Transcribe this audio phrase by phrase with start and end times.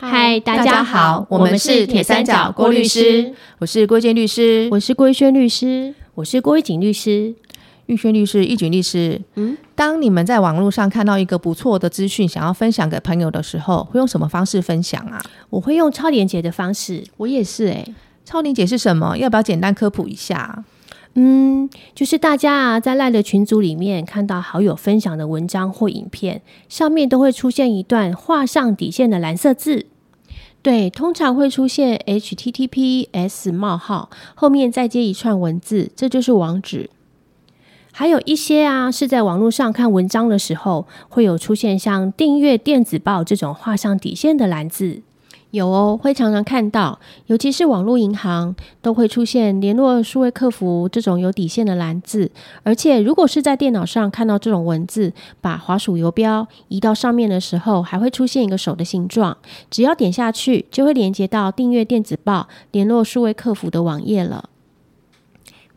[0.00, 7.34] 嗨，大家好，我们是铁三角郭律师，我是郭建律师，我是郭轩律师，我是郭一景律师，
[7.86, 9.20] 玉轩律师、玉景律师。
[9.34, 15.20] 嗯，当你们在网络上看到一个不错的资讯，想要分享给朋友的时候，会用什么方式分享啊？
[15.50, 17.92] 我会用超连接的方式，我也是诶。
[18.24, 19.18] 超连接是什么？
[19.18, 20.62] 要不要简单科普一下？
[21.20, 29.86] 嗯，就是大家啊，在赖的群组里面看到好友分享的文章或影片，上面都会出现一段画上底线的蓝色字。
[30.62, 36.88] 对，通常会出现 HTTPS 冒号后面再接一串文字，这就是网址。
[37.90, 45.02] 还有一些啊，是在网络上看文章的时候，会有出现像订阅电子报这种画上底线的蓝字。
[45.50, 52.30] 有哦，会常常看到，尤其是网络银行都会出现联络数位客服这种有底线的蓝字。
[52.62, 59.36] 而且，如果是在电脑上看到这种文字，把滑鼠游标移到上面的时候，还会出现一个手的形状。
[59.70, 64.50] 只要点下去，就会连接到订阅电子报、联络数位客服的网页了。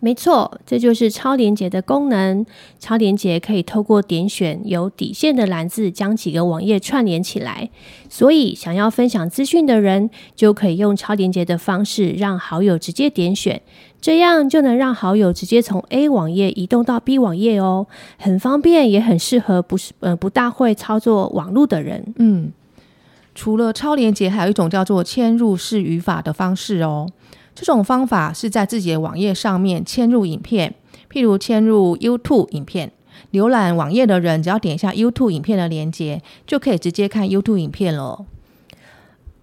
[0.04, 2.44] 没错，这就是超连接的功能。
[2.80, 7.70] 超连接可以透过点选有底线的蓝字，将几个网页串联起来。
[8.10, 13.62] 所以，想要分享资讯的人，就可以用超连接的方式，让好友直接点选，
[14.02, 17.86] 这样就能让好友直接从 A 网页移动到 B 网页哦，
[18.18, 22.12] 很方便，也很适合不是呃不大会操作网络的人。
[22.18, 22.52] 嗯，
[23.36, 27.08] 除了超连接，还有一种叫做嵌入式语法的方式哦。
[27.54, 30.74] 这种方法是在自己的网页上面嵌入影片，
[31.12, 32.92] 譬如嵌入 YouTube 影片，
[33.32, 38.26] 浏览网页的人只要点一下 YouTube 影片的连接，就可以直接看 YouTube 影片了。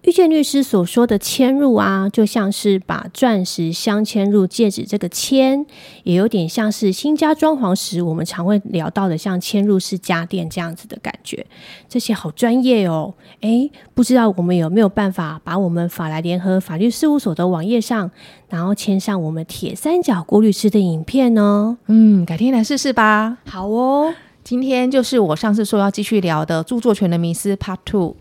[0.03, 5.65] 遇见律师所说的嵌入啊，就像是把钻石镶嵌入戒指，这个嵌
[6.03, 11.45] 也有点像是新家装潢时我们常会聊到的像嵌入式家电这样子的感觉。
[11.89, 13.13] 这些好专业哦！
[13.41, 18.09] 诶，不知道我们有没有办法把我们法来联合法律事务所的网页上，
[18.47, 21.77] 然后签上我们铁三角郭律师的影片呢？
[21.87, 23.37] 嗯，改天来试试吧。
[23.45, 24.13] 好哦，
[24.45, 28.15] 今天就是我上次说要继续聊的著作权的迷思 Part Two。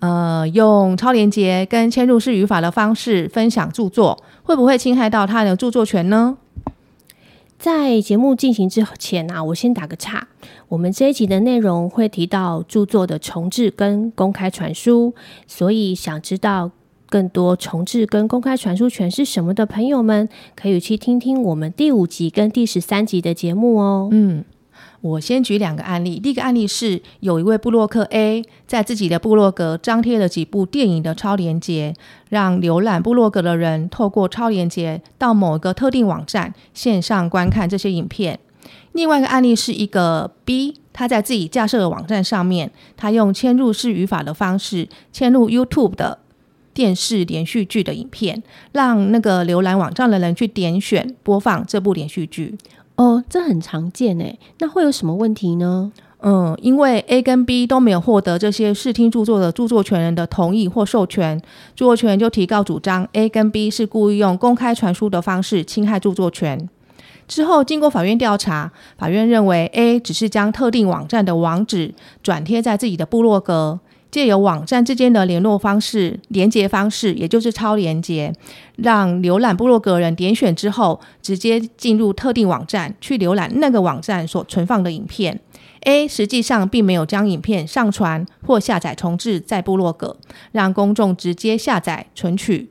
[0.00, 6.38] 呃，用超连接跟嵌入式语法的方式分享著作，会不会侵害到他的著作权呢？
[7.58, 10.28] 在节目进行之前啊，我先打个岔。
[10.68, 15.12] 我们这一集的内容会提到著作的重置跟公开传输，
[15.48, 16.70] 所以想知道
[17.08, 24.08] 更多重置跟公开传输权是什么的朋友们，可以去听听我们第五集跟第十三集的节目哦。
[24.12, 24.44] 嗯。
[25.00, 26.18] 我先举两个案例。
[26.18, 31.94] 第一个案例是，有一位布洛克 A 在自己的部落格张贴了几部电影的超连接，
[32.28, 38.40] 让浏览部落格的人透过超连接到某个特定网站线上观看这些影片。
[38.92, 46.18] 另外一个案例是一个 B，他在自己架设的网站上面，他用嵌入式语法的方式嵌入 YouTube 的
[46.74, 48.42] 电视连续剧的影片，
[48.72, 52.56] 让那个浏览网站的人去点选播放这部连续剧。
[52.98, 55.92] 哦，这很常见诶，那会有什么问题呢？
[56.20, 61.40] 嗯，因为 A 跟 B 都没有获得这些视听著作的著作权人的同意或授权，
[61.76, 66.68] 著作权人就提告主张 A 跟 B 是故意用公开传输的方式侵害著作权。
[67.28, 73.78] 之后经过法院调查，法院认为 A 只是将特定网站的网址转贴在自己的部落格。
[74.10, 78.32] 借由网站之间的联络方式、连接方式，也就是超连接，
[78.76, 85.40] 让浏览部落格人点选之后，直接进入特定网站去浏览那个网站所存放的影片。
[85.82, 90.16] A 实际上并没有将影片上传或下载重置在部落格，
[90.52, 92.70] 让公众直接下载存取。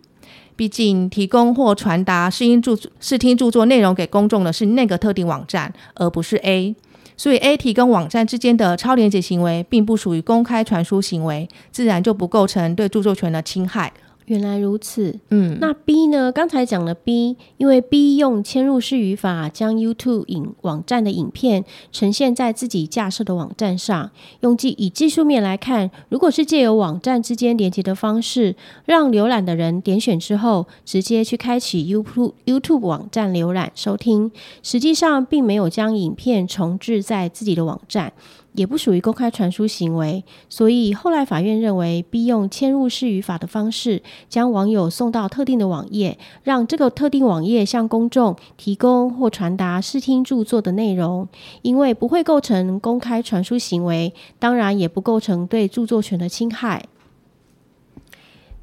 [0.57, 6.75] 毕竟提供或传达视听著视听著作内容给公众的是那个特定网站，而不是 A。
[7.17, 13.91] 所以，A T 跟网站之间的超连接行为，并不属于公开传输行为，自然就不构成对著作权的侵害。
[14.27, 16.33] 原来如此，嗯，那 B 呢？
[16.33, 21.63] 刚才讲了 B，因为 B 用嵌入式语法将 YouTube 影网站的影片
[21.93, 24.11] 呈现在自己架设的网站上。
[24.41, 34.29] 用技以技术面来看，如果是借由网站之间连接的方式，让浏览的人点选之后，直接去开启 YouTube YouTube 网站浏览收听，
[34.61, 38.11] 实际上并没有将影片重置在自己的网站。
[38.57, 51.27] 也不属于公开传输行为，所以后来法院认为必用嵌入式语法的方式将网友送到特定的网页，让这个特定网页向公众提供或传达视听著作的内容，
[51.61, 56.85] 因为不会构成公开传输行为，当然也不构成对著作权的侵害。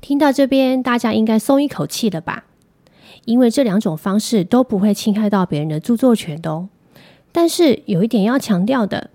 [0.01, 2.47] 听到这边，大家应该松一口气了吧？
[3.27, 6.69] 因为这两种方式都不会侵害到别人的著作权的哦。
[7.31, 9.11] 但是有一点要强调的。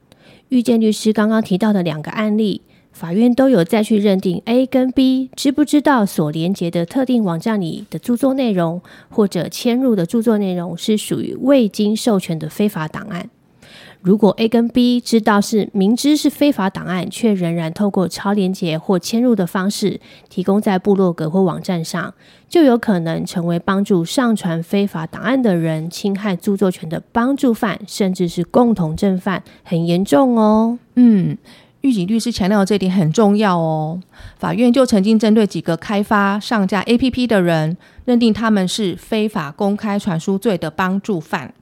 [0.50, 2.62] 遇见律师刚刚提到的两个案例，
[2.92, 13.30] 法院都有再去认定 A 跟 B 知不知道所连接的特定网站里的著作内容，或者迁入的著作内容是属于未经授权的非法档案。
[14.01, 20.00] 如果 A 跟 B 知道是明知是非法档案，却仍然透过超连接或迁入的方式
[20.30, 22.13] 提供在部落格或网站上，
[22.48, 30.80] 就有可能成为帮助上传非法档案的人侵害著作权的帮助犯，甚至是共同正犯，很严重哦。
[30.95, 31.38] 嗯。
[31.81, 34.02] 狱警律师强调这点很重要哦。
[34.38, 41.54] 法院就曾经针对几个开发上架 APP 的人，认定他们是非法公开传输罪的帮助犯。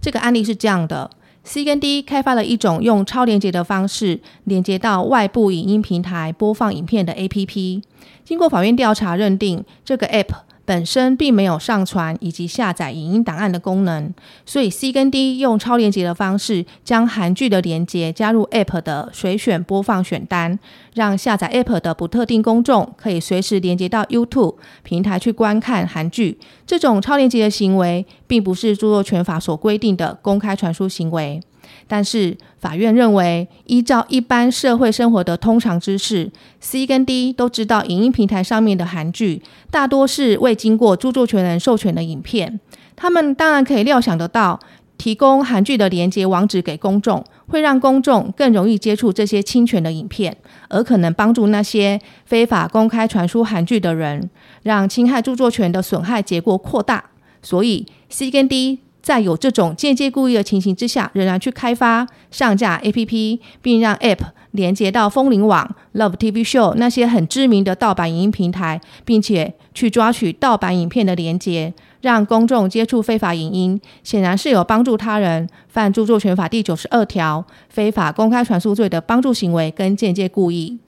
[0.00, 1.10] 这个案例是这样的
[1.44, 7.82] ：C 跟 D 开发了一种用超连接的方式连接到外部影音平台播放影片的 APP。
[8.24, 10.49] 经过法院调查，认定这个 App。
[10.70, 14.14] 本身并没有上传以及下载影音档案的功能，
[14.46, 20.56] 所以 C 跟 D 用超连接的方式将韩剧的连接加入 App 的随选播放选单，
[20.94, 26.38] 让下载 App 的不特定公众可以随时连接到 YouTube 平台去观看韩剧。
[26.64, 31.40] 这种超连接的行为，并不是著作权法所规定的公开传输行为。
[31.86, 36.30] 但是法院认为，依照一般社会生活的通常知识
[36.60, 42.60] ，C 跟 D 都知道，影音平台上面的韩剧大多是未经过著作权人授权的影片。
[42.96, 44.60] 他们当然可以料想得到，
[44.98, 50.36] 提供韩剧的连接网址给公众，会让公众更容易接触这些侵权的影片，
[50.68, 54.28] 而可能帮助那些非法公开传输韩剧的人，
[54.62, 57.02] 让侵害著作权的损害结果扩大。
[57.42, 58.80] 所以，C 跟 D。
[59.02, 64.18] 在有这种间接故意的情形之下，仍然去开发上架 APP，并让 App
[64.50, 80.78] 连接到风铃网、Love TV Show 那些很知名的盗版影音平台，并且去抓取盗版影片的连接，让公众接触非法影音，显然是有帮助他人犯著作权法第九十二条非法公开传输罪的帮助行为跟间接故意。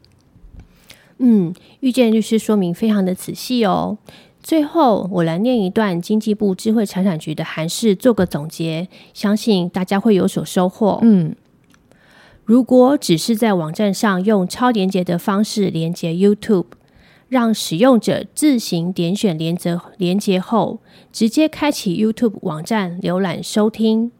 [1.18, 3.96] 嗯，遇见律师说明非常的仔细哦。
[4.42, 10.98] 最后，我来念一段经济部智慧财产局的函释，做个总结，相信大家会有所收获。
[11.02, 11.36] 嗯，
[12.44, 16.66] 如果只是在网站上用超连接的方式连接 YouTube，
[17.28, 20.80] 让使用者自行点选连接连接后，
[21.12, 24.10] 直接开启 YouTube 网站浏览收听，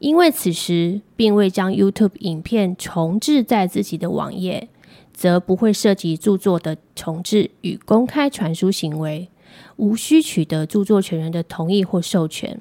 [0.00, 4.68] 因为此时并未将 YouTube 影片重置在自己的网页，
[5.14, 9.28] 则不会涉及著作的重置与公开传输行为。
[9.76, 12.60] 无需取得著作权人的同意或授权，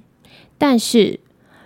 [0.58, 1.20] 但是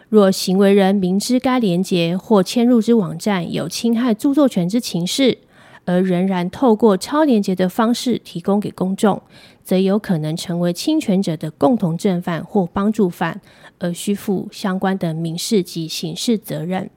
[0.10, 5.39] 若行为人明知该连接或迁入之网站有侵害著作权之情事，
[5.86, 9.22] 而仍然透过超连接的方式提供给公众，
[9.63, 13.42] 则有可能成为侵权者的共同正犯或帮助犯，
[13.80, 16.89] 而需负相关的民事及刑事责任。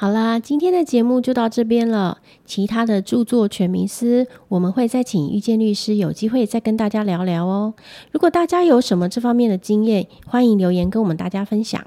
[0.00, 2.16] 好啦，今天的节目就到这边了。
[2.46, 7.74] 其他的著作权迷思，我们会再请遇见律师有机会再跟大家聊聊哦。
[8.10, 11.84] 如果大家有什么这方面的经验，欢迎留言跟我们大家分享。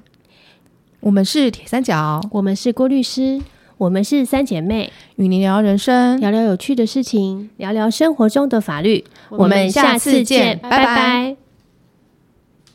[1.00, 3.42] 我们是铁三角，我们是郭律师，
[3.80, 9.03] 我们是三姐妹，与您聊人生，聊聊有趣的事情，聊聊生活中的法律。
[9.29, 11.42] 我们下次见，拜拜。